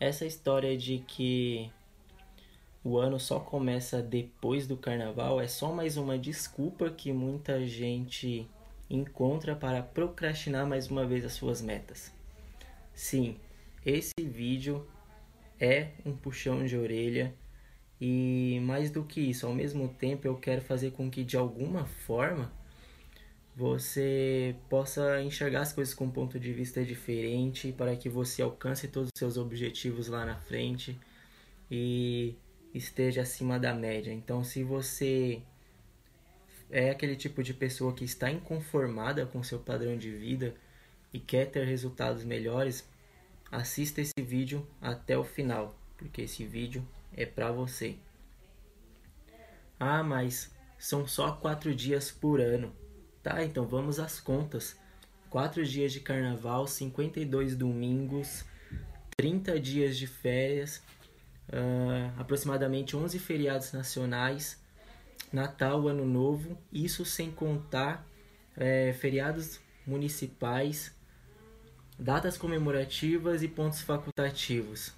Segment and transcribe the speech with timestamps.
[0.00, 1.70] essa história de que
[2.82, 8.48] o ano só começa depois do carnaval é só mais uma desculpa que muita gente
[8.88, 12.10] encontra para procrastinar mais uma vez as suas metas.
[12.94, 13.36] Sim,
[13.84, 14.88] esse vídeo
[15.60, 17.34] é um puxão de orelha
[18.00, 21.84] e mais do que isso, ao mesmo tempo eu quero fazer com que de alguma
[21.84, 22.50] forma
[23.56, 28.88] você possa enxergar as coisas com um ponto de vista diferente para que você alcance
[28.88, 30.98] todos os seus objetivos lá na frente
[31.70, 32.34] e
[32.74, 34.12] esteja acima da média.
[34.12, 35.42] Então, se você
[36.70, 40.54] é aquele tipo de pessoa que está inconformada com seu padrão de vida
[41.12, 42.88] e quer ter resultados melhores,
[43.50, 47.96] assista esse vídeo até o final, porque esse vídeo é para você.
[49.78, 52.72] Ah, mas são só quatro dias por ano.
[53.22, 54.76] Tá, então vamos às contas.
[55.28, 58.44] Quatro dias de carnaval, 52 domingos,
[59.16, 60.82] 30 dias de férias,
[61.48, 64.58] uh, aproximadamente 11 feriados nacionais,
[65.32, 68.04] Natal, Ano Novo, isso sem contar
[68.56, 70.94] é, feriados municipais,
[71.98, 74.92] datas comemorativas e pontos facultativos.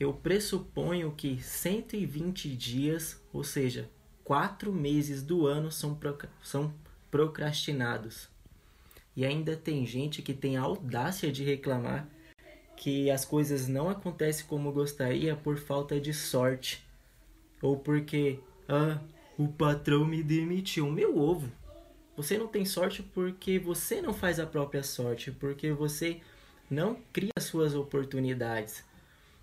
[0.00, 3.88] Eu pressuponho que 120 dias, ou seja,
[4.24, 5.98] quatro meses do ano, são,
[6.42, 6.72] são
[7.10, 8.28] procrastinados.
[9.16, 12.08] E ainda tem gente que tem a audácia de reclamar
[12.76, 16.82] que as coisas não acontecem como gostaria por falta de sorte.
[17.60, 18.98] Ou porque, ah,
[19.36, 20.90] o patrão me demitiu.
[20.90, 21.50] Meu ovo!
[22.16, 26.20] Você não tem sorte porque você não faz a própria sorte, porque você
[26.70, 28.84] não cria suas oportunidades.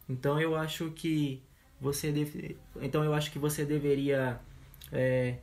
[0.09, 1.41] Então eu acho que
[1.79, 2.57] você deve...
[2.81, 4.39] então eu acho que você deveria
[4.91, 5.37] é,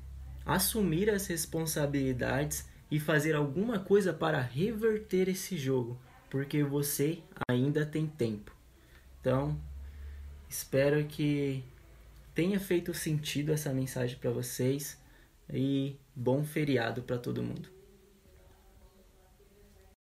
[0.45, 5.99] assumir as responsabilidades e fazer alguma coisa para reverter esse jogo,
[6.31, 8.55] porque você ainda tem tempo.
[9.21, 9.59] Então
[10.49, 11.65] espero que
[12.35, 14.99] tenha feito sentido essa mensagem para vocês
[15.53, 17.69] e bom feriado para todo mundo.